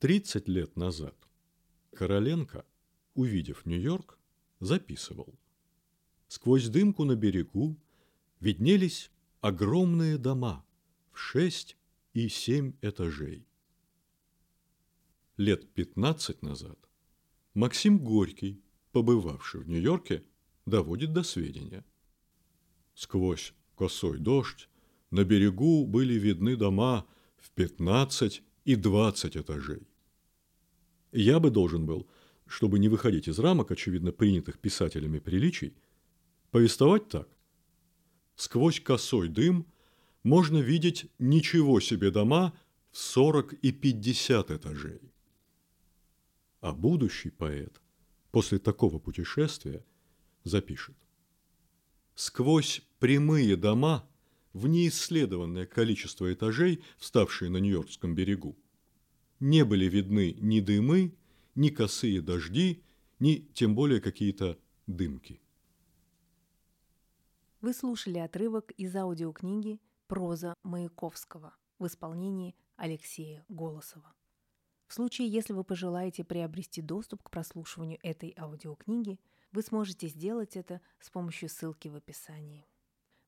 [0.00, 1.14] 30 лет назад
[1.92, 2.64] Короленко,
[3.14, 4.18] увидев Нью-Йорк,
[4.58, 5.38] записывал.
[6.26, 7.76] Сквозь дымку на берегу
[8.40, 9.10] виднелись
[9.42, 10.64] огромные дома
[11.12, 11.76] в шесть
[12.14, 13.46] и семь этажей.
[15.36, 16.78] Лет 15 назад
[17.52, 18.62] Максим Горький,
[18.92, 20.24] побывавший в Нью-Йорке,
[20.64, 21.84] доводит до сведения.
[22.94, 24.70] Сквозь косой дождь
[25.10, 27.06] на берегу были видны дома
[27.36, 29.89] в 15 и 20 этажей.
[31.12, 32.08] Я бы должен был,
[32.46, 35.74] чтобы не выходить из рамок, очевидно, принятых писателями приличий,
[36.50, 37.28] повествовать так.
[38.36, 39.66] Сквозь косой дым
[40.22, 42.52] можно видеть ничего себе дома
[42.90, 45.00] в 40 и 50 этажей.
[46.60, 47.80] А будущий поэт
[48.30, 49.84] после такого путешествия
[50.44, 50.96] запишет.
[52.14, 54.08] Сквозь прямые дома
[54.52, 58.58] в неисследованное количество этажей, вставшие на Нью-Йоркском берегу,
[59.40, 61.16] не были видны ни дымы,
[61.54, 62.84] ни косые дожди,
[63.18, 65.40] ни тем более какие-то дымки.
[67.60, 74.14] Вы слушали отрывок из аудиокниги «Проза Маяковского» в исполнении Алексея Голосова.
[74.86, 79.20] В случае, если вы пожелаете приобрести доступ к прослушиванию этой аудиокниги,
[79.52, 82.66] вы сможете сделать это с помощью ссылки в описании.